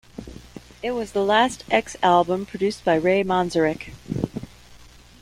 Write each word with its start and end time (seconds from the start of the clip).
It 0.81 0.93
was 0.93 1.11
the 1.11 1.23
last 1.23 1.63
X 1.69 1.95
album 2.01 2.47
produced 2.47 2.83
by 2.83 2.95
Ray 2.95 3.23
Manzarek. 3.23 3.91